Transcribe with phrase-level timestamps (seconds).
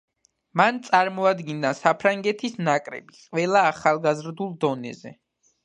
[0.61, 5.17] მან წარმოადგინა საფრანგეთის ნაკრები ყველა ახალგაზრდულ დონეზე.